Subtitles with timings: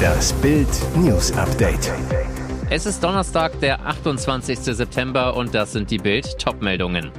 [0.00, 1.92] Das Bild News Update.
[2.70, 4.58] Es ist Donnerstag, der 28.
[4.60, 7.10] September und das sind die Bild Topmeldungen.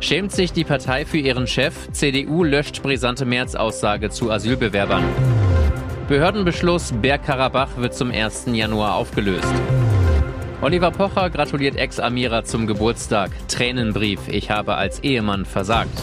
[0.00, 1.90] Schämt sich die Partei für ihren Chef?
[1.92, 5.04] CDU löscht brisante März-Aussage zu Asylbewerbern.
[6.08, 8.46] Behördenbeschluss Bergkarabach wird zum 1.
[8.52, 9.52] Januar aufgelöst.
[10.60, 13.30] Oliver Pocher gratuliert Ex-Amira zum Geburtstag.
[13.48, 16.00] Tränenbrief, ich habe als Ehemann versagt.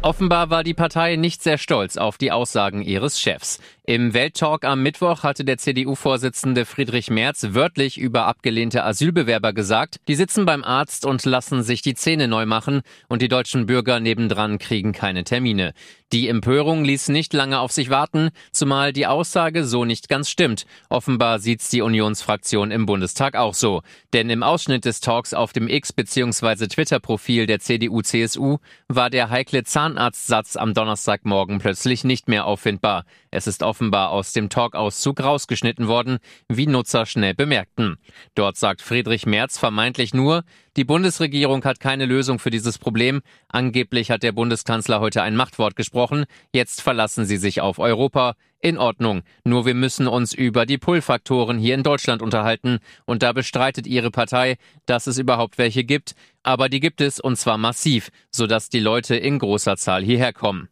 [0.00, 3.60] Offenbar war die Partei nicht sehr stolz auf die Aussagen ihres Chefs.
[3.88, 10.14] Im Welttalk am Mittwoch hatte der CDU-Vorsitzende Friedrich Merz wörtlich über abgelehnte Asylbewerber gesagt, die
[10.14, 14.58] sitzen beim Arzt und lassen sich die Zähne neu machen und die deutschen Bürger nebendran
[14.58, 15.72] kriegen keine Termine.
[16.12, 20.64] Die Empörung ließ nicht lange auf sich warten, zumal die Aussage so nicht ganz stimmt.
[20.88, 23.82] Offenbar sieht's die Unionsfraktion im Bundestag auch so.
[24.14, 26.66] Denn im Ausschnitt des Talks auf dem X- bzw.
[26.66, 28.56] Twitter-Profil der CDU-CSU
[28.88, 33.04] war der heikle Zahnarztsatz am Donnerstagmorgen plötzlich nicht mehr auffindbar.
[33.30, 37.96] Es ist offenbar aus dem Talkauszug rausgeschnitten worden, wie Nutzer schnell bemerkten.
[38.34, 40.44] Dort sagt Friedrich Merz vermeintlich nur,
[40.76, 43.20] die Bundesregierung hat keine Lösung für dieses Problem.
[43.48, 46.24] Angeblich hat der Bundeskanzler heute ein Machtwort gesprochen.
[46.52, 48.34] Jetzt verlassen sie sich auf Europa.
[48.60, 49.22] In Ordnung.
[49.44, 52.78] Nur wir müssen uns über die Pull-Faktoren hier in Deutschland unterhalten.
[53.06, 56.14] Und da bestreitet Ihre Partei, dass es überhaupt welche gibt.
[56.42, 60.68] Aber die gibt es und zwar massiv, sodass die Leute in großer Zahl hierher kommen.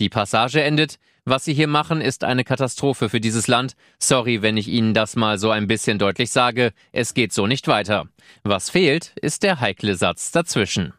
[0.00, 0.98] Die Passage endet.
[1.30, 3.74] Was Sie hier machen, ist eine Katastrophe für dieses Land.
[3.98, 6.72] Sorry, wenn ich Ihnen das mal so ein bisschen deutlich sage.
[6.90, 8.08] Es geht so nicht weiter.
[8.44, 10.94] Was fehlt, ist der heikle Satz dazwischen.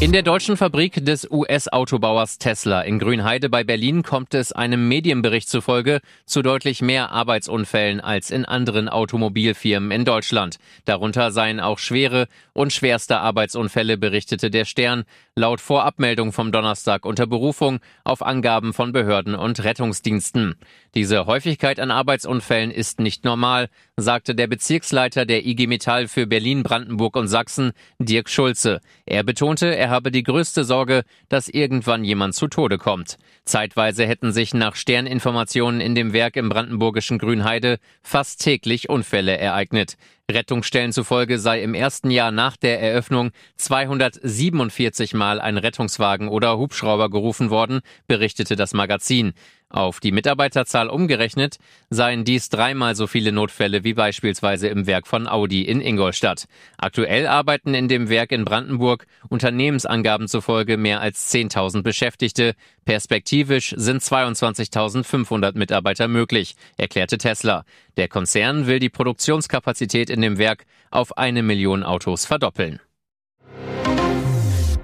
[0.00, 5.46] In der deutschen Fabrik des US-Autobauers Tesla in Grünheide bei Berlin kommt es einem Medienbericht
[5.50, 10.56] zufolge zu deutlich mehr Arbeitsunfällen als in anderen Automobilfirmen in Deutschland.
[10.86, 15.04] Darunter seien auch schwere und schwerste Arbeitsunfälle, berichtete der Stern,
[15.36, 20.56] laut Vorabmeldung vom Donnerstag unter Berufung auf Angaben von Behörden und Rettungsdiensten.
[20.94, 26.62] Diese Häufigkeit an Arbeitsunfällen ist nicht normal, sagte der Bezirksleiter der IG Metall für Berlin,
[26.64, 28.80] Brandenburg und Sachsen, Dirk Schulze.
[29.06, 33.16] Er betonte, er habe die größte Sorge, dass irgendwann jemand zu Tode kommt.
[33.44, 39.96] Zeitweise hätten sich nach Sterninformationen in dem Werk im brandenburgischen Grünheide fast täglich Unfälle ereignet.
[40.34, 47.10] Rettungsstellen zufolge sei im ersten Jahr nach der Eröffnung 247 Mal ein Rettungswagen oder Hubschrauber
[47.10, 49.34] gerufen worden, berichtete das Magazin.
[49.70, 51.58] Auf die Mitarbeiterzahl umgerechnet
[51.90, 56.46] seien dies dreimal so viele Notfälle wie beispielsweise im Werk von Audi in Ingolstadt.
[56.76, 62.54] Aktuell arbeiten in dem Werk in Brandenburg Unternehmensangaben zufolge mehr als 10.000 Beschäftigte.
[62.84, 67.64] Perspektivisch sind 22.500 Mitarbeiter möglich, erklärte Tesla.
[67.96, 72.80] Der Konzern will die Produktionskapazität in dem Werk auf eine Million Autos verdoppeln.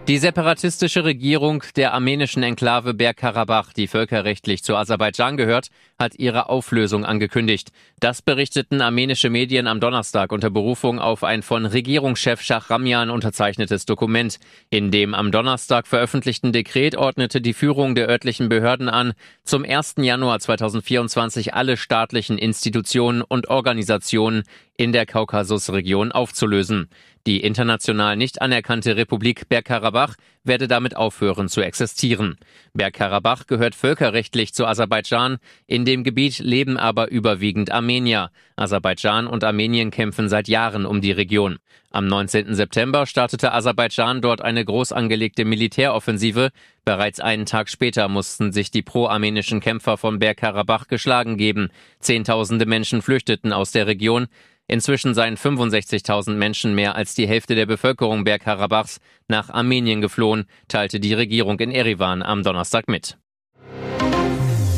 [0.09, 7.05] Die separatistische Regierung der armenischen Enklave Bergkarabach, die völkerrechtlich zu Aserbaidschan gehört, hat ihre Auflösung
[7.05, 7.73] angekündigt.
[7.99, 14.39] Das berichteten armenische Medien am Donnerstag unter Berufung auf ein von Regierungschef Schachramjan unterzeichnetes Dokument.
[14.69, 19.15] In dem am Donnerstag veröffentlichten Dekret ordnete die Führung der örtlichen Behörden an,
[19.45, 19.95] zum 1.
[19.99, 24.43] Januar 2024 alle staatlichen Institutionen und Organisationen
[24.77, 26.89] in der Kaukasusregion aufzulösen.
[27.27, 30.15] Die international nicht anerkannte Republik Bergkarabach
[30.45, 32.37] werde damit aufhören zu existieren.
[32.73, 38.31] Bergkarabach gehört völkerrechtlich zu Aserbaidschan, in dem Gebiet leben aber überwiegend Armenier.
[38.57, 41.57] Aserbaidschan und Armenien kämpfen seit Jahren um die Region.
[41.91, 42.55] Am 19.
[42.55, 46.51] September startete Aserbaidschan dort eine groß angelegte Militäroffensive.
[46.85, 51.71] Bereits einen Tag später mussten sich die pro-armenischen Kämpfer von Bergkarabach geschlagen geben.
[52.01, 54.27] Zehntausende Menschen flüchteten aus der Region.
[54.69, 60.99] Inzwischen seien 65.000 Menschen mehr als die Hälfte der Bevölkerung Bergkarabachs nach Armenien geflohen, teilte
[61.01, 63.17] die Regierung in Erivan am Donnerstag mit.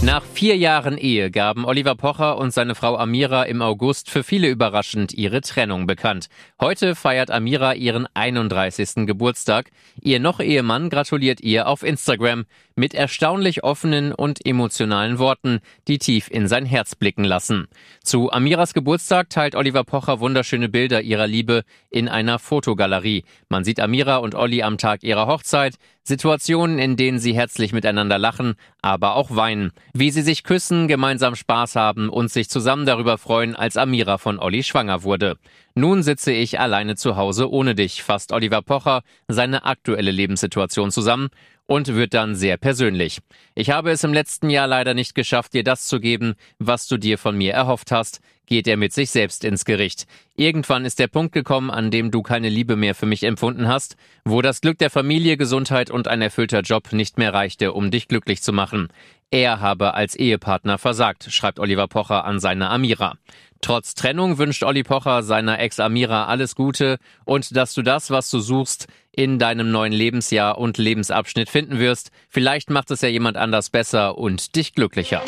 [0.02, 4.46] Nach vier Jahren Ehe gaben Oliver Pocher und seine Frau Amira im August für viele
[4.48, 6.28] überraschend ihre Trennung bekannt.
[6.60, 9.04] Heute feiert Amira ihren 31.
[9.04, 9.72] Geburtstag.
[10.00, 12.44] Ihr noch Ehemann gratuliert ihr auf Instagram
[12.76, 15.58] mit erstaunlich offenen und emotionalen Worten,
[15.88, 17.66] die tief in sein Herz blicken lassen.
[18.04, 23.24] Zu Amiras Geburtstag teilt Oliver Pocher wunderschöne Bilder ihrer Liebe in einer Fotogalerie.
[23.48, 25.74] Man sieht Amira und Olli am Tag ihrer Hochzeit,
[26.04, 29.72] Situationen, in denen sie herzlich miteinander lachen, aber auch weinen.
[29.92, 34.38] Wie sie sich küssen, gemeinsam Spaß haben und sich zusammen darüber freuen, als Amira von
[34.38, 35.38] Olli schwanger wurde.
[35.74, 41.30] Nun sitze ich alleine zu Hause ohne dich, fasst Oliver Pocher seine aktuelle Lebenssituation zusammen
[41.64, 43.20] und wird dann sehr persönlich.
[43.54, 46.98] Ich habe es im letzten Jahr leider nicht geschafft, dir das zu geben, was du
[46.98, 50.06] dir von mir erhofft hast, geht er mit sich selbst ins Gericht.
[50.34, 53.96] Irgendwann ist der Punkt gekommen, an dem du keine Liebe mehr für mich empfunden hast,
[54.24, 58.08] wo das Glück der Familie, Gesundheit und ein erfüllter Job nicht mehr reichte, um dich
[58.08, 58.88] glücklich zu machen.
[59.30, 63.18] Er habe als Ehepartner versagt, schreibt Oliver Pocher an seine Amira.
[63.60, 68.30] Trotz Trennung wünscht Olli Pocher seiner Ex Amira alles Gute und dass du das, was
[68.30, 72.10] du suchst, in deinem neuen Lebensjahr und Lebensabschnitt finden wirst.
[72.28, 75.22] Vielleicht macht es ja jemand anders besser und dich glücklicher.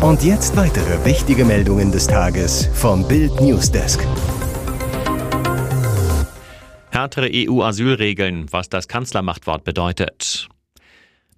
[0.00, 4.06] Und jetzt weitere wichtige Meldungen des Tages vom Bild Newsdesk.
[6.90, 10.48] Härtere EU-Asylregeln, was das Kanzlermachtwort bedeutet.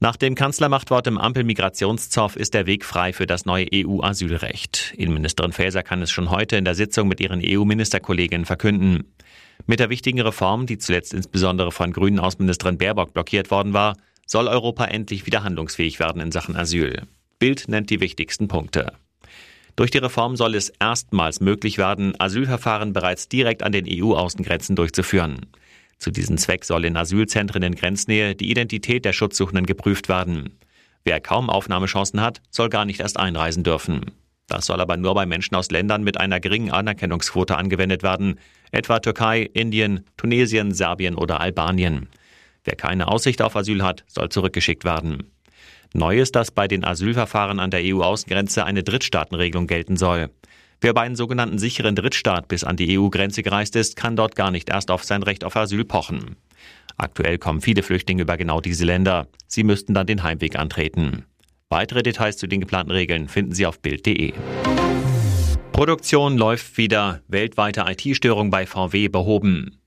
[0.01, 4.93] Nach dem Kanzlermachtwort im Ampel-Migrationszoff ist der Weg frei für das neue EU-Asylrecht.
[4.97, 9.15] Innenministerin Faeser kann es schon heute in der Sitzung mit ihren EU-Ministerkolleginnen verkünden.
[9.67, 13.97] Mit der wichtigen Reform, die zuletzt insbesondere von Grünen Außenministerin Baerbock blockiert worden war,
[14.27, 17.03] soll Europa endlich wieder handlungsfähig werden in Sachen Asyl.
[17.39, 18.93] Bild nennt die wichtigsten Punkte.
[19.77, 25.47] Durch die Reform soll es erstmals möglich werden, Asylverfahren bereits direkt an den EU-Außengrenzen durchzuführen.
[25.99, 30.59] Zu diesem Zweck soll in Asylzentren in Grenznähe die Identität der Schutzsuchenden geprüft werden.
[31.05, 34.11] Wer kaum Aufnahmechancen hat, soll gar nicht erst einreisen dürfen.
[34.49, 38.41] Das soll aber nur bei Menschen aus Ländern mit einer geringen Anerkennungsquote angewendet werden,
[38.73, 42.09] etwa Türkei, Indien, Tunesien, Serbien oder Albanien.
[42.65, 45.31] Wer keine Aussicht auf Asyl hat, soll zurückgeschickt werden.
[45.95, 50.31] Neu ist, dass bei den Asylverfahren an der EU-Außengrenze eine Drittstaatenregelung gelten soll.
[50.81, 54.51] Wer bei einem sogenannten sicheren Drittstaat bis an die EU-Grenze gereist ist, kann dort gar
[54.51, 56.37] nicht erst auf sein Recht auf Asyl pochen.
[56.97, 59.27] Aktuell kommen viele Flüchtlinge über genau diese Länder.
[59.47, 61.25] Sie müssten dann den Heimweg antreten.
[61.69, 64.33] Weitere Details zu den geplanten Regeln finden Sie auf Bild.de.
[65.73, 67.23] Produktion läuft wieder.
[67.29, 69.79] Weltweite IT-Störung bei VW behoben.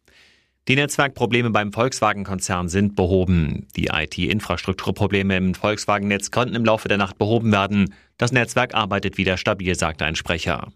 [0.68, 3.68] Die Netzwerkprobleme beim Volkswagen-Konzern sind behoben.
[3.76, 7.96] Die IT-Infrastrukturprobleme im Volkswagen-Netz konnten im Laufe der Nacht behoben werden.
[8.18, 10.72] Das Netzwerk arbeitet wieder stabil, sagte ein Sprecher.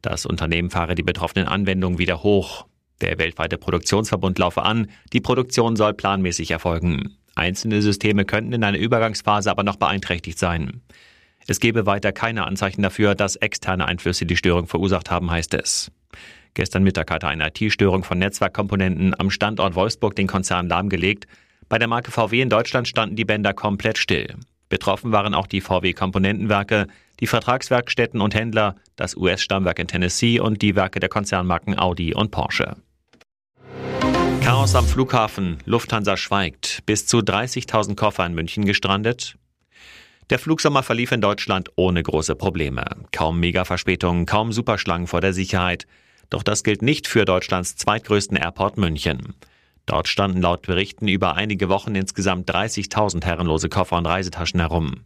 [0.00, 2.66] Das Unternehmen fahre die betroffenen Anwendungen wieder hoch.
[3.02, 7.18] Der weltweite Produktionsverbund laufe an, die Produktion soll planmäßig erfolgen.
[7.34, 10.80] Einzelne Systeme könnten in einer Übergangsphase aber noch beeinträchtigt sein.
[11.46, 15.92] Es gebe weiter keine Anzeichen dafür, dass externe Einflüsse die Störung verursacht haben, heißt es.
[16.54, 21.26] Gestern Mittag hatte eine IT-Störung von Netzwerkkomponenten am Standort Wolfsburg den Konzern lahmgelegt.
[21.68, 24.34] Bei der Marke VW in Deutschland standen die Bänder komplett still.
[24.68, 26.88] Betroffen waren auch die VW-Komponentenwerke,
[27.20, 32.30] die Vertragswerkstätten und Händler, das US-Stammwerk in Tennessee und die Werke der Konzernmarken Audi und
[32.30, 32.76] Porsche.
[34.42, 35.58] Chaos am Flughafen.
[35.64, 36.80] Lufthansa schweigt.
[36.86, 39.36] Bis zu 30.000 Koffer in München gestrandet.
[40.30, 42.84] Der Flugsommer verlief in Deutschland ohne große Probleme.
[43.12, 45.86] Kaum Megaverspätungen, kaum Superschlangen vor der Sicherheit.
[46.30, 49.34] Doch das gilt nicht für Deutschlands zweitgrößten Airport München.
[49.86, 55.04] Dort standen laut Berichten über einige Wochen insgesamt 30.000 herrenlose Koffer und Reisetaschen herum.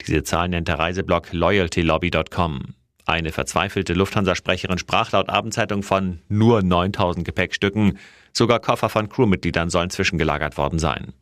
[0.00, 2.74] Diese Zahl nennt der Reiseblog loyaltylobby.com.
[3.06, 7.98] Eine verzweifelte Lufthansa-Sprecherin sprach laut Abendzeitung von nur 9000 Gepäckstücken.
[8.32, 11.12] Sogar Koffer von Crewmitgliedern sollen zwischengelagert worden sein.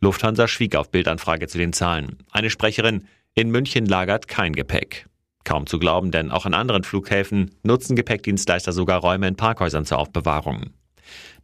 [0.00, 2.18] Lufthansa schwieg auf Bildanfrage zu den Zahlen.
[2.32, 5.06] Eine Sprecherin, in München lagert kein Gepäck.
[5.50, 9.98] Kaum zu glauben, denn auch an anderen Flughäfen nutzen Gepäckdienstleister sogar Räume in Parkhäusern zur
[9.98, 10.70] Aufbewahrung.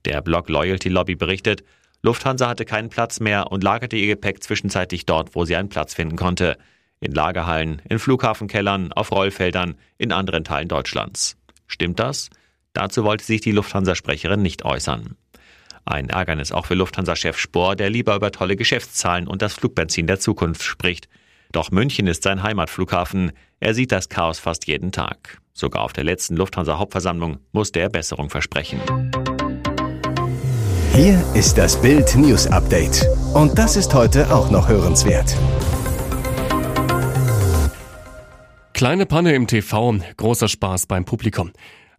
[0.04, 1.64] Der Blog Loyalty Lobby berichtet,
[2.02, 5.92] Lufthansa hatte keinen Platz mehr und lagerte ihr Gepäck zwischenzeitlich dort, wo sie einen Platz
[5.92, 6.56] finden konnte.
[7.00, 11.36] In Lagerhallen, in Flughafenkellern, auf Rollfeldern, in anderen Teilen Deutschlands.
[11.66, 12.30] Stimmt das?
[12.74, 15.16] Dazu wollte sich die Lufthansa-Sprecherin nicht äußern.
[15.84, 20.20] Ein Ärgernis auch für Lufthansa-Chef Spohr, der lieber über tolle Geschäftszahlen und das Flugbenzin der
[20.20, 21.08] Zukunft spricht.
[21.52, 23.32] Doch München ist sein Heimatflughafen.
[23.60, 25.40] Er sieht das Chaos fast jeden Tag.
[25.52, 28.80] Sogar auf der letzten Lufthansa-Hauptversammlung musste er Besserung versprechen.
[30.92, 33.06] Hier ist das Bild News Update.
[33.34, 35.36] Und das ist heute auch noch hörenswert.
[38.72, 41.52] Kleine Panne im TV, großer Spaß beim Publikum.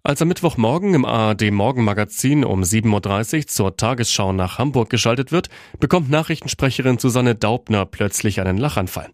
[0.04, 5.50] Als am Mittwochmorgen im ARD Morgenmagazin um 7.30 Uhr zur Tagesschau nach Hamburg geschaltet wird,
[5.80, 9.10] bekommt Nachrichtensprecherin Susanne Daubner plötzlich einen Lachanfall.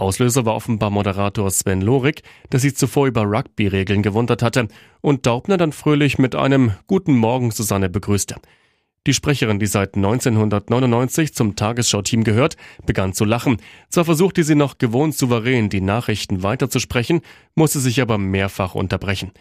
[0.00, 4.68] Auslöser war offenbar Moderator Sven Lorik, der sich zuvor über Rugby-Regeln gewundert hatte
[5.00, 8.36] und Daubner dann fröhlich mit einem Guten Morgen Susanne begrüßte.
[9.06, 13.58] Die Sprecherin, die seit 1999 zum Tagesschau-Team gehört, begann zu lachen.
[13.88, 17.20] Zwar versuchte sie noch gewohnt souverän die Nachrichten weiterzusprechen,
[17.54, 19.32] musste sich aber mehrfach unterbrechen.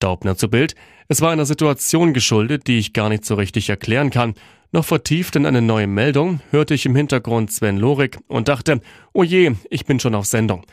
[0.00, 0.74] Daubner zu Bild.
[1.08, 4.34] Es war einer Situation geschuldet, die ich gar nicht so richtig erklären kann.
[4.74, 8.80] Noch vertieft in eine neue Meldung hörte ich im Hintergrund Sven Lorik und dachte,
[9.12, 10.66] oh je, ich bin schon auf Sendung.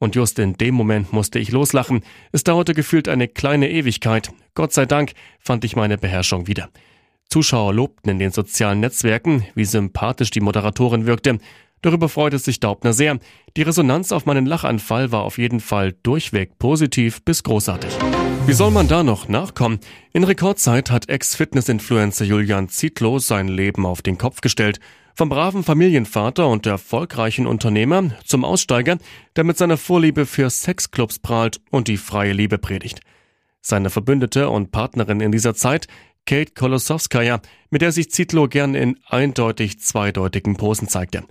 [0.00, 2.00] Und just in dem Moment musste ich loslachen.
[2.32, 4.32] Es dauerte gefühlt eine kleine Ewigkeit.
[4.54, 6.68] Gott sei Dank fand ich meine Beherrschung wieder.
[7.28, 11.38] Zuschauer lobten in den sozialen Netzwerken, wie sympathisch die Moderatorin wirkte.
[11.80, 13.20] Darüber freute sich Daubner sehr.
[13.56, 17.92] Die Resonanz auf meinen Lachanfall war auf jeden Fall durchweg positiv bis großartig.
[18.46, 19.80] Wie soll man da noch nachkommen?
[20.12, 24.80] In Rekordzeit hat Ex-Fitness-Influencer Julian Zietlow sein Leben auf den Kopf gestellt.
[25.14, 28.98] Vom braven Familienvater und erfolgreichen Unternehmer zum Aussteiger,
[29.34, 33.00] der mit seiner Vorliebe für Sexclubs prahlt und die freie Liebe predigt.
[33.62, 35.88] Seine Verbündete und Partnerin in dieser Zeit
[36.26, 41.24] Kate Kolosowskaja, mit der sich Zitlo gern in eindeutig zweideutigen Posen zeigte.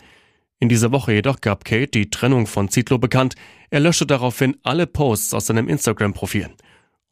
[0.59, 3.35] In dieser Woche jedoch gab Kate die Trennung von Zitlo bekannt.
[3.69, 6.49] Er löschte daraufhin alle Posts aus seinem Instagram-Profil.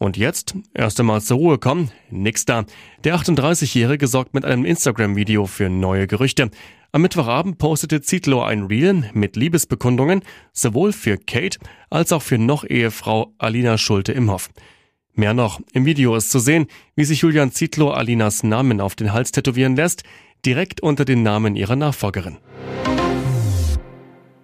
[0.01, 2.65] Und jetzt, erst einmal zur Ruhe kommen, nix da.
[3.03, 6.49] Der 38-Jährige sorgt mit einem Instagram-Video für neue Gerüchte.
[6.91, 11.59] Am Mittwochabend postete Zitlo ein Reel mit Liebesbekundungen, sowohl für Kate
[11.91, 14.49] als auch für noch Ehefrau Alina Schulte-Imhoff.
[15.13, 16.65] Mehr noch, im Video ist zu sehen,
[16.95, 20.01] wie sich Julian Zietlow Alinas Namen auf den Hals tätowieren lässt,
[20.43, 22.39] direkt unter den Namen ihrer Nachfolgerin.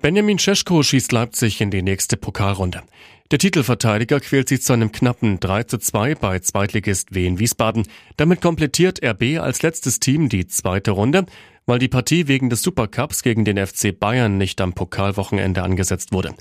[0.04, 2.84] Benjamin Cesko schießt Leipzig in die nächste Pokalrunde.
[3.30, 7.84] Der Titelverteidiger quält sich zu einem knappen 3 zu 2 bei Zweitligist Wien Wiesbaden.
[8.16, 11.26] Damit komplettiert RB als letztes Team die zweite Runde,
[11.66, 16.36] weil die Partie wegen des Supercups gegen den FC Bayern nicht am Pokalwochenende angesetzt wurde.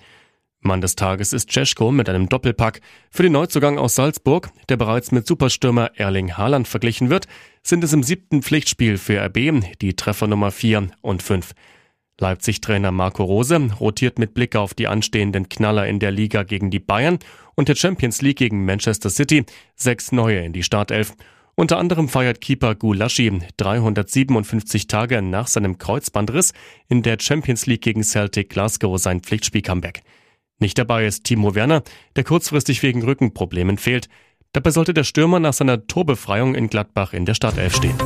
[0.61, 2.81] Mann des Tages ist Cesko mit einem Doppelpack.
[3.11, 7.27] Für den Neuzugang aus Salzburg, der bereits mit Superstürmer Erling Haaland verglichen wird,
[7.65, 11.53] sind es im siebten Pflichtspiel für RB die Treffer Nummer 4 und 5.
[12.21, 16.79] Leipzig-Trainer Marco Rose rotiert mit Blick auf die anstehenden Knaller in der Liga gegen die
[16.79, 17.19] Bayern
[17.55, 19.45] und der Champions League gegen Manchester City
[19.75, 21.15] sechs neue in die Startelf.
[21.55, 26.53] Unter anderem feiert Keeper Gulaschi 357 Tage nach seinem Kreuzbandriss
[26.89, 30.03] in der Champions League gegen Celtic Glasgow sein Pflichtspiel-Comeback.
[30.59, 31.83] Nicht dabei ist Timo Werner,
[32.15, 34.09] der kurzfristig wegen Rückenproblemen fehlt.
[34.53, 37.97] Dabei sollte der Stürmer nach seiner Torbefreiung in Gladbach in der Startelf stehen.